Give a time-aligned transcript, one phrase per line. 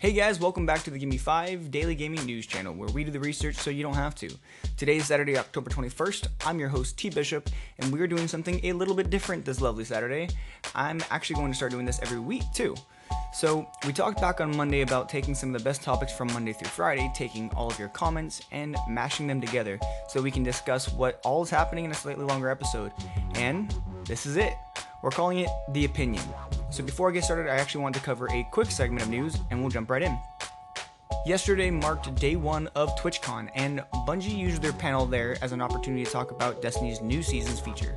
[0.00, 3.10] Hey guys, welcome back to the Gimme 5 Daily Gaming News channel where we do
[3.10, 4.30] the research so you don't have to.
[4.78, 6.26] Today is Saturday, October 21st.
[6.46, 9.84] I'm your host, T Bishop, and we're doing something a little bit different this lovely
[9.84, 10.30] Saturday.
[10.74, 12.74] I'm actually going to start doing this every week too.
[13.34, 16.54] So, we talked back on Monday about taking some of the best topics from Monday
[16.54, 19.78] through Friday, taking all of your comments and mashing them together
[20.08, 22.90] so we can discuss what all is happening in a slightly longer episode.
[23.34, 23.74] And
[24.06, 24.54] this is it.
[25.02, 26.24] We're calling it The Opinion.
[26.70, 29.36] So before I get started, I actually wanted to cover a quick segment of news
[29.50, 30.16] and we'll jump right in.
[31.26, 36.04] Yesterday marked day one of TwitchCon, and Bungie used their panel there as an opportunity
[36.04, 37.94] to talk about Destiny's new season's feature.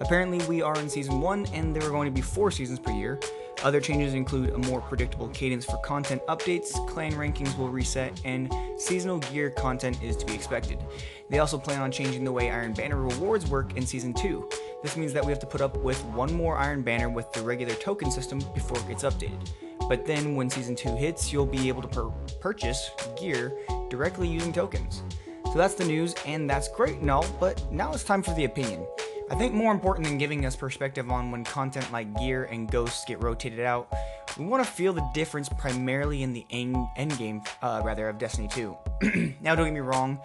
[0.00, 2.92] Apparently, we are in season one, and there are going to be four seasons per
[2.92, 3.20] year.
[3.62, 8.52] Other changes include a more predictable cadence for content updates, clan rankings will reset, and
[8.76, 10.82] seasonal gear content is to be expected.
[11.30, 14.48] They also plan on changing the way Iron Banner rewards work in season 2.
[14.82, 17.42] This means that we have to put up with one more Iron Banner with the
[17.42, 19.48] regular token system before it gets updated.
[19.88, 23.56] But then when Season 2 hits, you'll be able to pur- purchase gear
[23.88, 25.02] directly using tokens.
[25.46, 28.44] So that's the news, and that's great and all, but now it's time for the
[28.44, 28.86] opinion.
[29.32, 33.02] I think more important than giving us perspective on when content like gear and ghosts
[33.06, 33.90] get rotated out,
[34.38, 38.18] we want to feel the difference primarily in the end, end game, uh, rather, of
[38.18, 38.76] Destiny 2.
[39.40, 40.20] now, don't get me wrong,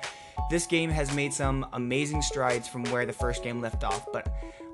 [0.49, 4.27] this game has made some amazing strides from where the first game left off, but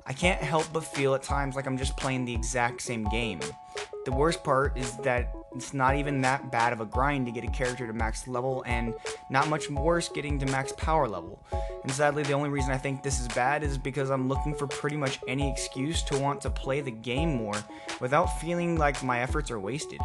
[0.04, 3.38] I can't help but feel at times like I'm just playing the exact same game.
[4.04, 7.44] The worst part is that it's not even that bad of a grind to get
[7.44, 8.92] a character to max level, and
[9.30, 11.42] not much worse getting to max power level.
[11.82, 14.66] And sadly, the only reason I think this is bad is because I'm looking for
[14.66, 17.56] pretty much any excuse to want to play the game more
[18.00, 20.00] without feeling like my efforts are wasted.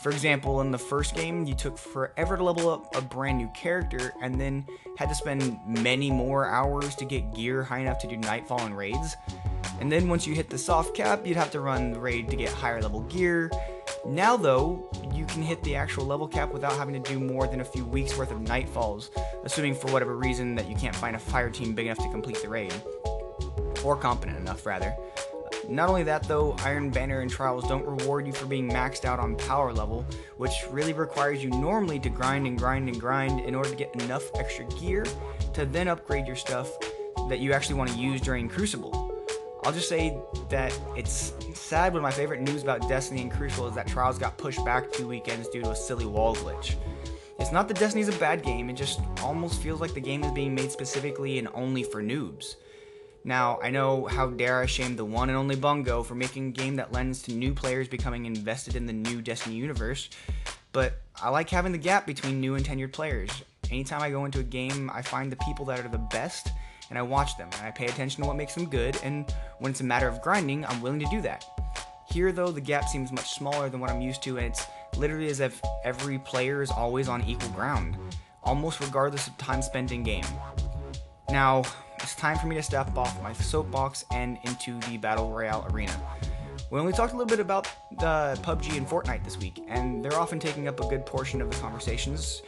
[0.00, 3.48] For example, in the first game, you took forever to level up a brand new
[3.48, 8.06] character and then had to spend many more hours to get gear high enough to
[8.06, 9.16] do Nightfall and raids.
[9.80, 12.36] And then once you hit the soft cap, you'd have to run the raid to
[12.36, 13.50] get higher level gear.
[14.06, 17.60] Now, though, you can hit the actual level cap without having to do more than
[17.60, 19.10] a few weeks worth of Nightfalls,
[19.44, 22.40] assuming for whatever reason that you can't find a fire team big enough to complete
[22.42, 22.74] the raid.
[23.82, 24.94] Or competent enough, rather.
[25.68, 29.18] Not only that, though, Iron Banner and Trials don't reward you for being maxed out
[29.18, 30.04] on power level,
[30.36, 33.94] which really requires you normally to grind and grind and grind in order to get
[34.02, 35.06] enough extra gear
[35.54, 36.70] to then upgrade your stuff
[37.28, 39.03] that you actually want to use during Crucible.
[39.64, 40.18] I'll just say
[40.50, 44.36] that it's sad, but my favorite news about Destiny and Crucible is that Trials got
[44.36, 46.74] pushed back two weekends due to a silly wall glitch.
[47.38, 50.30] It's not that Destiny's a bad game, it just almost feels like the game is
[50.32, 52.56] being made specifically and only for noobs.
[53.24, 56.52] Now, I know how dare I shame the one and only Bungo for making a
[56.52, 60.10] game that lends to new players becoming invested in the new Destiny universe,
[60.72, 63.30] but I like having the gap between new and tenured players.
[63.70, 66.50] Anytime I go into a game, I find the people that are the best
[66.94, 69.28] and I watch them and I pay attention to what makes them good, and
[69.58, 71.44] when it's a matter of grinding, I'm willing to do that.
[72.08, 74.64] Here, though, the gap seems much smaller than what I'm used to, and it's
[74.96, 77.96] literally as if every player is always on equal ground,
[78.44, 80.24] almost regardless of time spent in game.
[81.30, 81.64] Now,
[81.98, 86.00] it's time for me to step off my soapbox and into the Battle Royale arena.
[86.70, 87.64] We only talked a little bit about
[87.98, 91.50] the PUBG and Fortnite this week, and they're often taking up a good portion of
[91.50, 92.42] the conversations,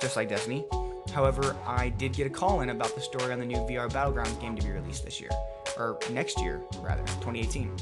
[0.00, 0.64] just like Destiny.
[1.10, 4.40] However, I did get a call in about the story on the new VR Battlegrounds
[4.40, 5.30] game to be released this year,
[5.76, 7.76] or next year, rather, 2018.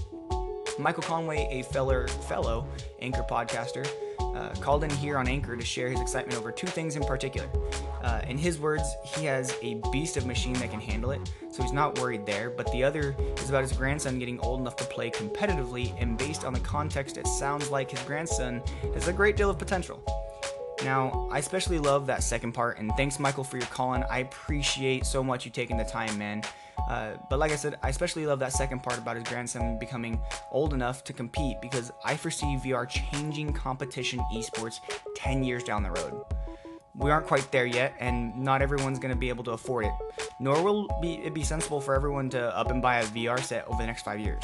[0.79, 2.67] Michael Conway, a fellow, fellow
[3.01, 3.87] Anchor podcaster,
[4.35, 7.49] uh, called in here on Anchor to share his excitement over two things in particular.
[8.03, 11.21] Uh, in his words, he has a beast of machine that can handle it,
[11.51, 12.49] so he's not worried there.
[12.49, 16.45] But the other is about his grandson getting old enough to play competitively, and based
[16.45, 18.63] on the context, it sounds like his grandson
[18.95, 20.03] has a great deal of potential.
[20.85, 24.03] Now, I especially love that second part, and thanks, Michael, for your calling.
[24.11, 26.43] I appreciate so much you taking the time, man.
[26.89, 30.19] Uh, but like I said, I especially love that second part about his grandson becoming
[30.51, 34.81] old enough to compete because I foresee VR changing competition esports
[35.17, 36.25] 10 years down the road.
[36.95, 39.93] We aren't quite there yet, and not everyone's going to be able to afford it.
[40.41, 43.79] Nor will it be sensible for everyone to up and buy a VR set over
[43.79, 44.43] the next five years.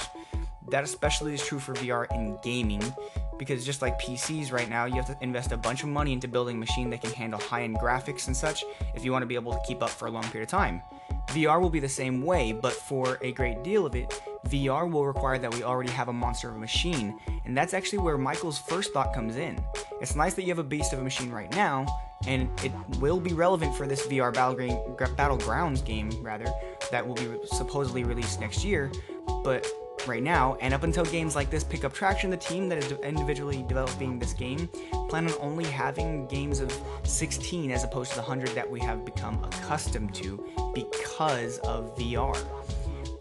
[0.71, 2.83] That especially is true for VR in gaming,
[3.39, 6.29] because just like PCs right now, you have to invest a bunch of money into
[6.29, 8.65] building a machine that can handle high end graphics and such
[8.95, 10.83] if you want to be able to keep up for a long period of time.
[11.29, 15.05] VR will be the same way, but for a great deal of it, VR will
[15.05, 18.59] require that we already have a monster of a machine, and that's actually where Michael's
[18.59, 19.63] first thought comes in.
[20.01, 21.87] It's nice that you have a beast of a machine right now,
[22.27, 26.47] and it will be relevant for this VR Battlegrounds game, rather,
[26.93, 28.91] that will be supposedly released next year,
[29.43, 29.67] but
[30.09, 32.93] right now, and up until games like this pick up traction, the team that is
[33.03, 34.69] individually developing this game
[35.09, 36.73] plan on only having games of
[37.05, 40.45] 16 as opposed to the 100 that we have become accustomed to
[40.75, 42.37] because of VR.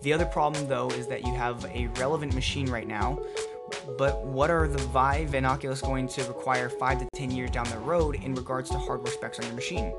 [0.02, 3.20] The other problem, though, is that you have a relevant machine right now
[3.98, 7.70] But what are the Vive and Oculus going to require 5 to 10 years down
[7.70, 9.94] the road in regards to hardware specs on your machine?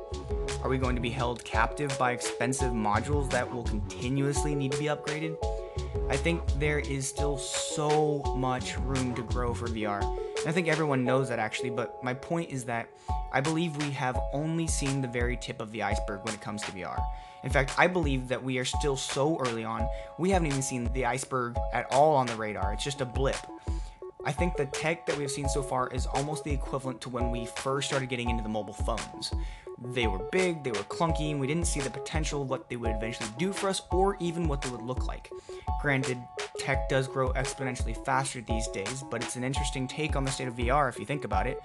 [0.62, 4.78] Are we going to be held captive by expensive modules that will continuously need to
[4.78, 5.36] be upgraded?
[6.08, 10.02] I think there is still so much room to grow for VR.
[10.02, 12.88] And I think everyone knows that actually, but my point is that
[13.32, 16.62] I believe we have only seen the very tip of the iceberg when it comes
[16.62, 17.04] to VR.
[17.44, 19.88] In fact, I believe that we are still so early on,
[20.18, 22.72] we haven't even seen the iceberg at all on the radar.
[22.72, 23.36] It's just a blip.
[24.24, 27.30] I think the tech that we've seen so far is almost the equivalent to when
[27.30, 29.32] we first started getting into the mobile phones.
[29.78, 32.76] They were big, they were clunky, and we didn't see the potential of what they
[32.76, 35.30] would eventually do for us or even what they would look like.
[35.82, 36.18] Granted,
[36.58, 40.48] tech does grow exponentially faster these days, but it's an interesting take on the state
[40.48, 41.60] of VR if you think about it.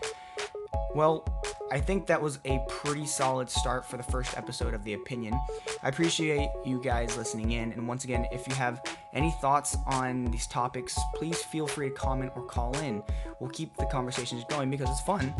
[0.94, 1.26] Well,
[1.72, 5.40] I think that was a pretty solid start for the first episode of The Opinion.
[5.82, 8.84] I appreciate you guys listening in, and once again, if you have
[9.14, 13.02] any thoughts on these topics, please feel free to comment or call in.
[13.40, 15.34] We'll keep the conversations going because it's fun.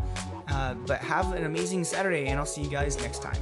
[0.48, 3.42] Uh, but have an amazing Saturday, and I'll see you guys next time.